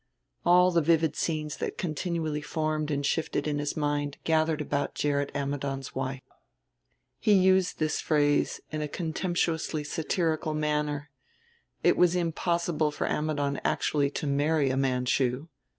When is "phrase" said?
8.01-8.59